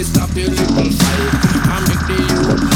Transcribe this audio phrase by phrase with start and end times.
[0.06, 1.34] Stop your little fight.
[1.74, 2.75] And make the youth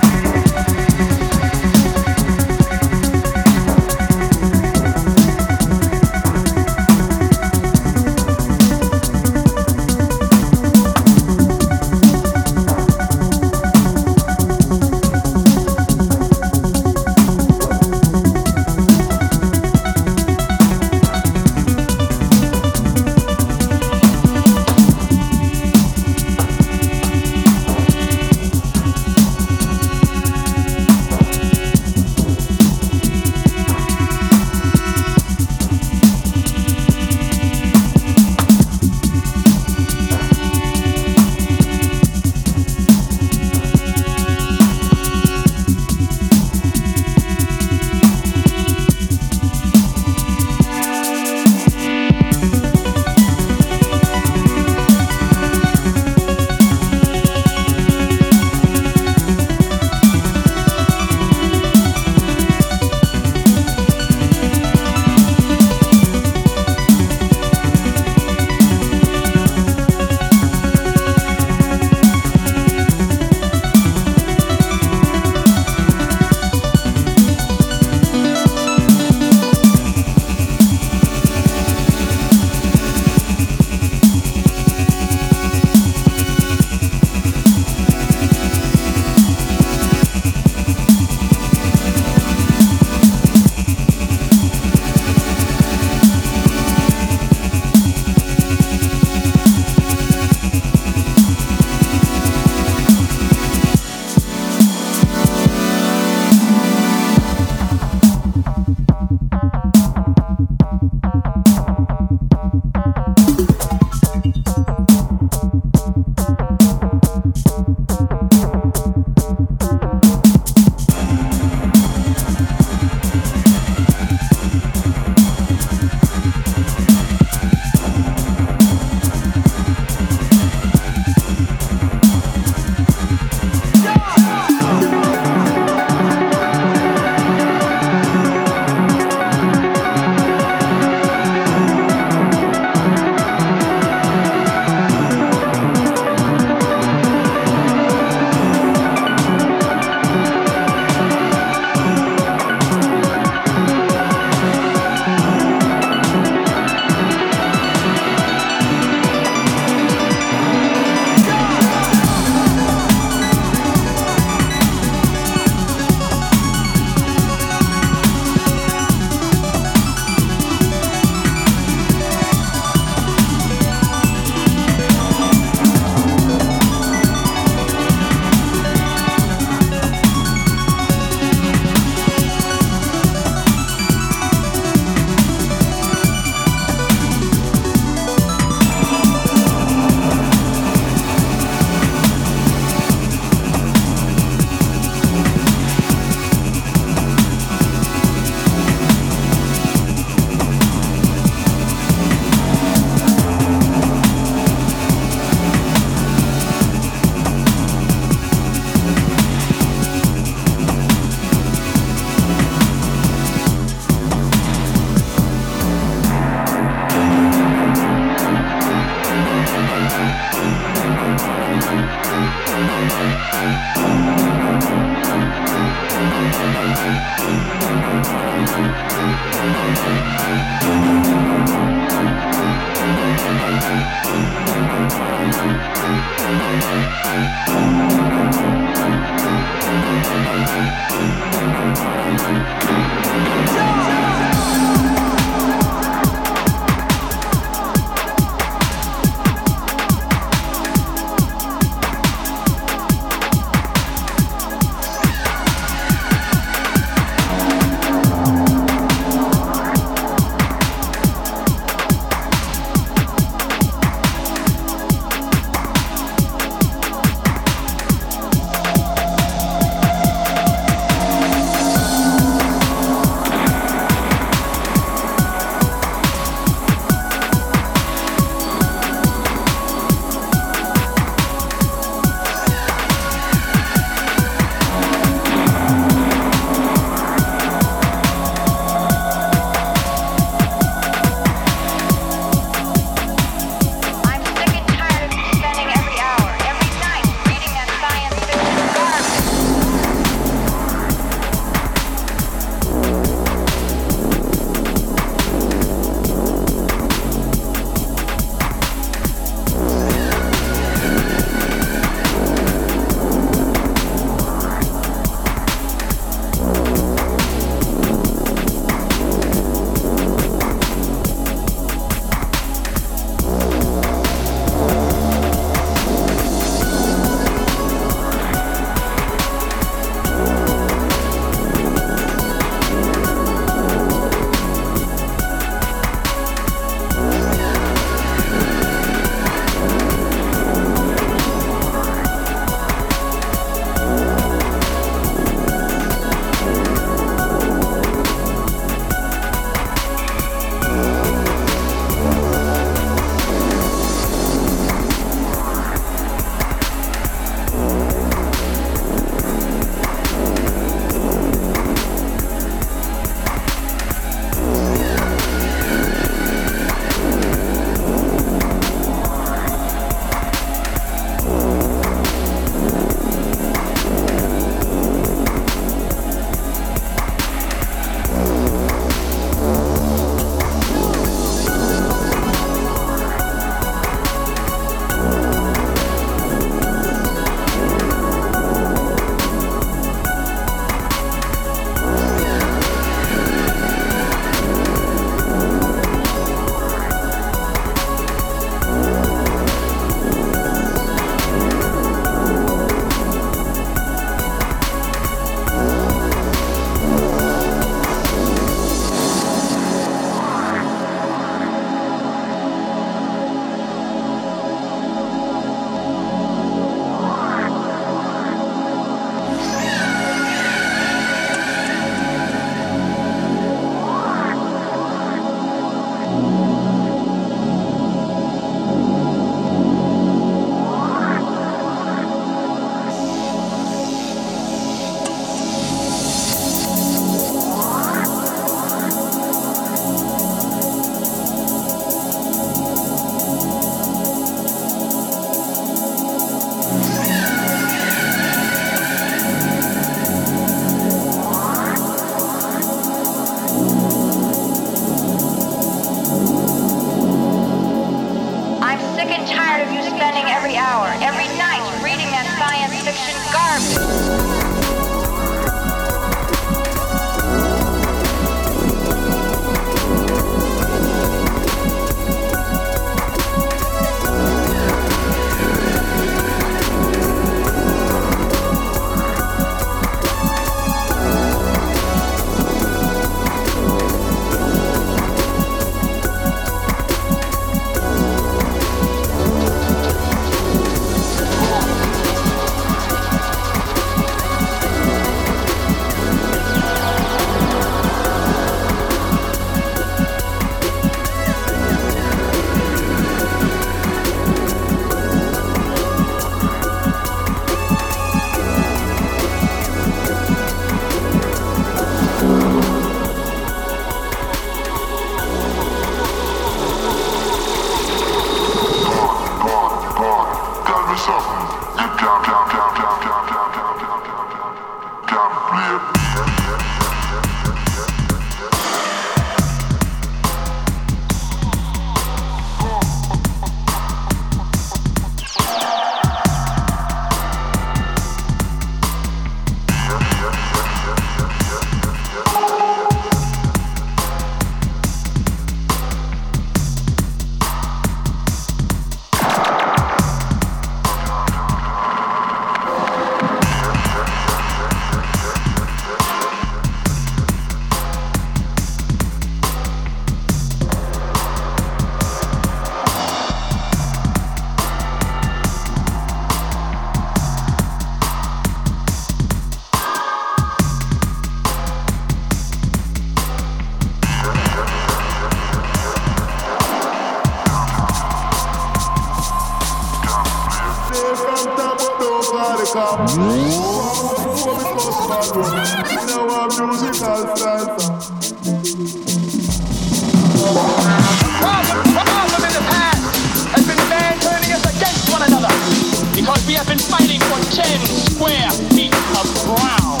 [596.54, 600.00] we have been fighting for 10 square feet of ground.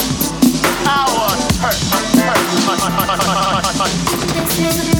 [0.86, 1.34] Our
[4.54, 4.93] turf.